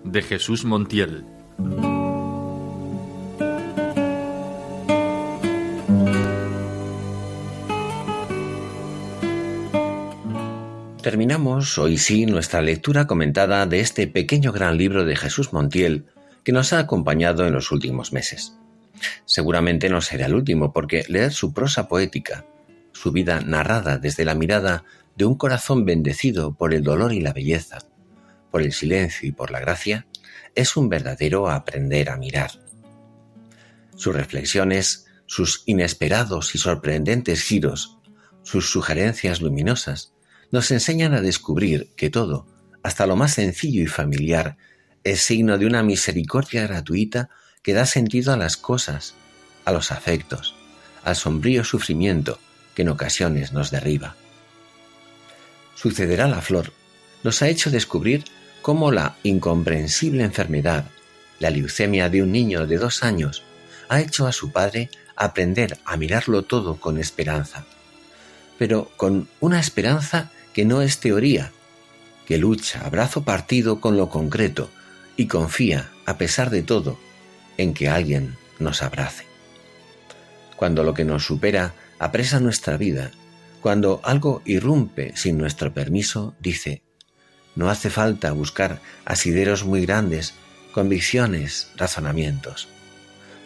[0.05, 1.25] de Jesús Montiel.
[11.01, 16.05] Terminamos hoy sí nuestra lectura comentada de este pequeño gran libro de Jesús Montiel
[16.45, 18.57] que nos ha acompañado en los últimos meses.
[19.25, 22.45] Seguramente no será el último porque leer su prosa poética,
[22.93, 24.85] su vida narrada desde la mirada
[25.19, 27.79] de un corazón bendecido por el dolor y la belleza,
[28.51, 30.07] por el silencio y por la gracia,
[30.55, 32.51] es un verdadero aprender a mirar.
[33.97, 37.97] Sus reflexiones, sus inesperados y sorprendentes giros,
[38.43, 40.13] sus sugerencias luminosas,
[40.51, 42.47] nos enseñan a descubrir que todo,
[42.81, 44.55] hasta lo más sencillo y familiar,
[45.03, 47.29] es signo de una misericordia gratuita
[47.61, 49.15] que da sentido a las cosas,
[49.65, 50.55] a los afectos,
[51.03, 52.39] al sombrío sufrimiento
[52.73, 54.15] que en ocasiones nos derriba.
[55.81, 56.73] Sucederá la flor
[57.23, 58.25] nos ha hecho descubrir
[58.61, 60.91] cómo la incomprensible enfermedad,
[61.39, 63.43] la leucemia de un niño de dos años,
[63.87, 67.65] ha hecho a su padre aprender a mirarlo todo con esperanza,
[68.57, 71.53] pero con una esperanza que no es teoría,
[72.25, 74.69] que lucha a brazo partido con lo concreto
[75.15, 76.99] y confía, a pesar de todo,
[77.57, 79.25] en que alguien nos abrace.
[80.57, 83.11] Cuando lo que nos supera apresa nuestra vida,
[83.61, 86.81] cuando algo irrumpe sin nuestro permiso, dice,
[87.55, 90.33] no hace falta buscar asideros muy grandes,
[90.73, 92.69] convicciones, razonamientos.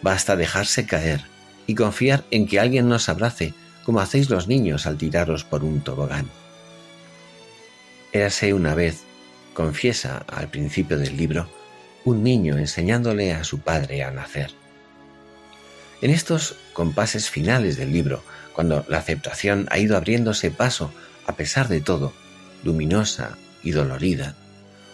[0.02, 1.22] Basta dejarse caer
[1.66, 3.54] y confiar en que alguien nos abrace,
[3.84, 6.28] como hacéis los niños al tiraros por un tobogán.
[8.12, 9.02] Érase una vez,
[9.54, 11.48] confiesa al principio del libro,
[12.04, 14.52] un niño enseñándole a su padre a nacer.
[16.02, 18.22] En estos compases finales del libro,
[18.54, 20.92] cuando la aceptación ha ido abriéndose paso
[21.26, 22.12] a pesar de todo,
[22.62, 24.36] luminosa, y dolorida,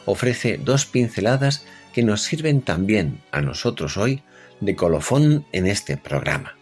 [0.07, 4.23] ofrece dos pinceladas que nos sirven también a nosotros hoy
[4.61, 6.57] de colofón en este programa.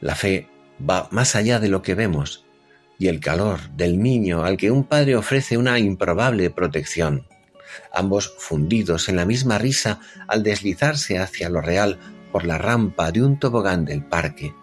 [0.00, 0.48] La fe
[0.78, 2.44] va más allá de lo que vemos
[2.98, 7.26] y el calor del niño al que un padre ofrece una improbable protección,
[7.92, 11.98] ambos fundidos en la misma risa al deslizarse hacia lo real
[12.32, 14.54] por la rampa de un tobogán del parque,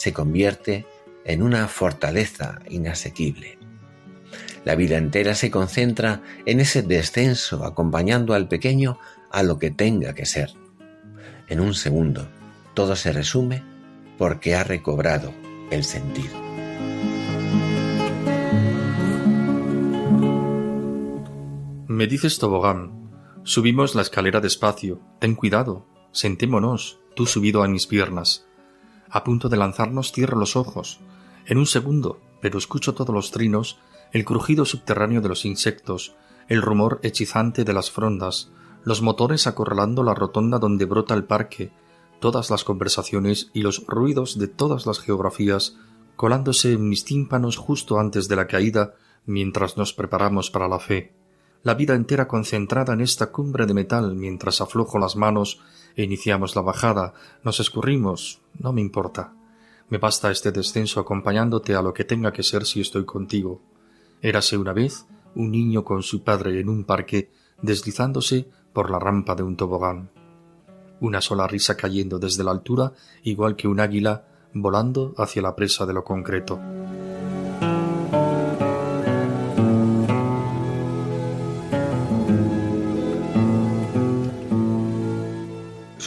[0.00, 0.86] se convierte
[1.26, 3.58] en una fortaleza inasequible.
[4.64, 8.98] La vida entera se concentra en ese descenso acompañando al pequeño
[9.30, 10.54] a lo que tenga que ser.
[11.48, 12.26] En un segundo,
[12.72, 13.62] todo se resume
[14.16, 15.34] porque ha recobrado
[15.70, 16.34] el sentido.
[21.88, 23.10] Me dices tobogán.
[23.42, 25.02] Subimos la escalera despacio.
[25.18, 25.86] Ten cuidado.
[26.10, 28.49] Sentémonos, tú subido a mis piernas.
[29.10, 31.00] A punto de lanzarnos, cierro los ojos.
[31.46, 33.78] En un segundo, pero escucho todos los trinos,
[34.12, 36.14] el crujido subterráneo de los insectos,
[36.48, 38.50] el rumor hechizante de las frondas,
[38.84, 41.72] los motores acorralando la rotonda donde brota el parque,
[42.20, 45.76] todas las conversaciones y los ruidos de todas las geografías
[46.16, 48.94] colándose en mis tímpanos justo antes de la caída
[49.24, 51.14] mientras nos preparamos para la fe.
[51.62, 55.60] La vida entera concentrada en esta cumbre de metal mientras aflojo las manos
[55.96, 57.14] iniciamos la bajada,
[57.44, 59.32] nos escurrimos, no me importa.
[59.88, 63.60] Me basta este descenso acompañándote a lo que tenga que ser si estoy contigo.
[64.22, 67.30] Érase una vez un niño con su padre en un parque
[67.62, 70.10] deslizándose por la rampa de un tobogán.
[71.00, 75.86] Una sola risa cayendo desde la altura, igual que un águila volando hacia la presa
[75.86, 76.60] de lo concreto.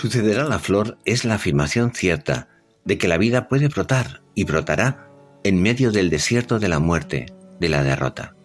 [0.03, 2.49] Sucederá la flor es la afirmación cierta
[2.83, 5.07] de que la vida puede brotar y brotará
[5.45, 7.27] en medio del desierto de la muerte,
[7.61, 8.35] de la derrota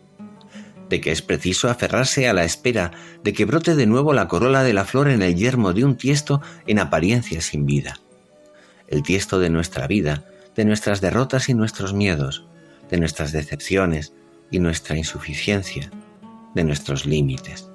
[0.89, 2.93] de que es preciso aferrarse a la espera
[3.25, 5.97] de que brote de nuevo la corola de la flor en el yermo de un
[5.97, 7.99] tiesto en apariencia sin vida.
[8.87, 12.47] El tiesto de nuestra vida, de nuestras derrotas y nuestros miedos,
[12.89, 14.13] de nuestras decepciones
[14.53, 15.91] y nuestra insuficiencia,
[16.55, 17.69] de nuestros límites.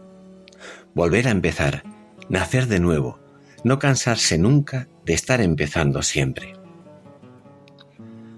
[0.93, 1.84] Volver a empezar,
[2.29, 3.19] nacer de nuevo,
[3.64, 6.53] no cansarse nunca de estar empezando siempre.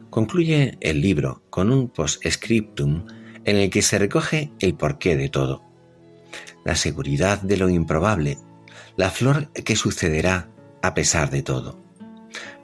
[0.09, 3.05] Concluye el libro con un postscriptum
[3.43, 5.63] en el que se recoge el porqué de todo,
[6.63, 8.37] la seguridad de lo improbable,
[8.95, 10.49] la flor que sucederá
[10.81, 11.83] a pesar de todo.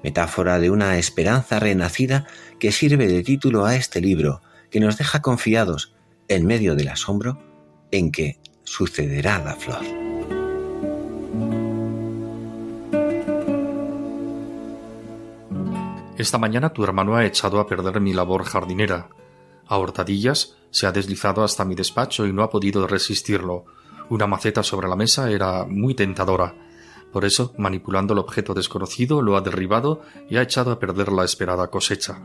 [0.03, 2.25] Metáfora de una esperanza renacida
[2.59, 5.93] que sirve de título a este libro, que nos deja confiados,
[6.27, 7.37] en medio del asombro,
[7.91, 10.00] en que sucederá la flor.
[16.21, 19.09] Esta mañana tu hermano ha echado a perder mi labor jardinera.
[19.65, 23.65] A hurtadillas se ha deslizado hasta mi despacho y no ha podido resistirlo.
[24.07, 26.53] Una maceta sobre la mesa era muy tentadora.
[27.11, 31.25] Por eso, manipulando el objeto desconocido, lo ha derribado y ha echado a perder la
[31.25, 32.21] esperada cosecha.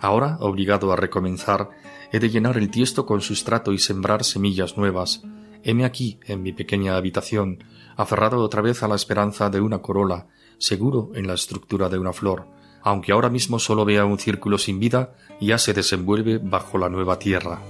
[0.00, 1.68] Ahora, obligado a recomenzar,
[2.10, 5.20] he de llenar el tiesto con sustrato y sembrar semillas nuevas.
[5.62, 7.62] Heme aquí, en mi pequeña habitación,
[7.94, 12.14] aferrado otra vez a la esperanza de una corola, seguro en la estructura de una
[12.14, 12.46] flor,
[12.88, 15.10] aunque ahora mismo solo vea un círculo sin vida,
[15.42, 17.60] ya se desenvuelve bajo la nueva tierra.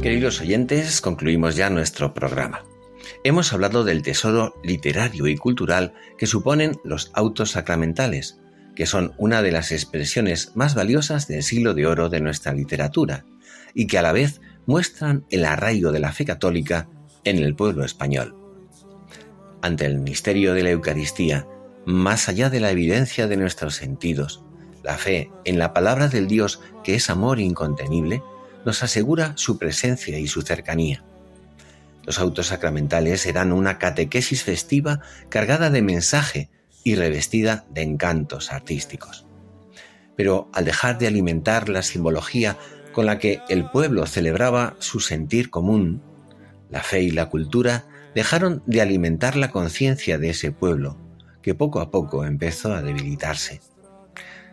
[0.00, 2.64] Queridos oyentes, concluimos ya nuestro programa
[3.24, 8.38] hemos hablado del tesoro literario y cultural que suponen los autos sacramentales,
[8.76, 13.24] que son una de las expresiones más valiosas del siglo de oro de nuestra literatura,
[13.72, 16.88] y que a la vez muestran el arraigo de la fe católica
[17.24, 18.36] en el pueblo español.
[19.62, 21.46] Ante el misterio de la Eucaristía,
[21.86, 24.44] más allá de la evidencia de nuestros sentidos,
[24.82, 28.22] la fe en la palabra del Dios que es amor incontenible,
[28.66, 31.04] nos asegura su presencia y su cercanía.
[32.06, 36.50] Los autos sacramentales eran una catequesis festiva cargada de mensaje
[36.84, 39.26] y revestida de encantos artísticos.
[40.16, 42.56] Pero al dejar de alimentar la simbología
[42.92, 46.02] con la que el pueblo celebraba su sentir común,
[46.70, 50.98] la fe y la cultura dejaron de alimentar la conciencia de ese pueblo,
[51.42, 53.60] que poco a poco empezó a debilitarse.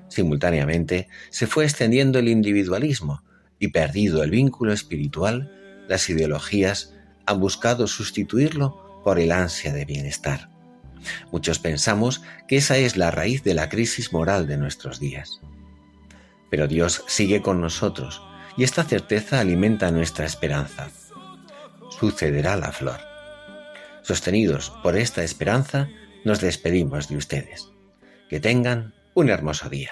[0.08, 3.24] Simultáneamente se fue extendiendo el individualismo
[3.60, 5.52] y perdido el vínculo espiritual,
[5.88, 6.94] las ideologías
[7.26, 10.50] han buscado sustituirlo por el ansia de bienestar.
[11.32, 15.42] Muchos pensamos que esa es la raíz de la crisis moral de nuestros días.
[16.50, 18.22] Pero Dios sigue con nosotros
[18.58, 20.90] y esta certeza alimenta nuestra esperanza.
[21.90, 23.00] Sucederá la flor.
[24.04, 25.88] Sostenidos por esta esperanza,
[26.26, 27.70] nos despedimos de ustedes.
[28.30, 29.92] Que tengan un hermoso día.